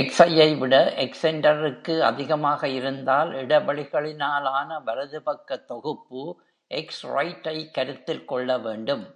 "X" 0.00 0.20
ஐ 0.22 0.54
விட 0.54 0.74
"X centre" 0.96 1.72
க்கு 1.72 2.04
அதிகமாக 2.04 2.68
இருந்தால், 2.68 3.30
இடைவெளிகளிலான 3.32 4.80
வலதுபக்க 4.84 5.64
தொகுப்பு 5.64 6.22
"எஸ்_ரைட்" 6.70 7.48
ஐ 7.48 7.70
கருத்தில் 7.70 8.24
கொள்ள 8.24 8.58
வேண்டும். 8.58 9.04